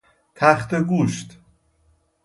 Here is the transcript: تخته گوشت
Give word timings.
تخته 0.35 0.81
گوشت 0.81 1.39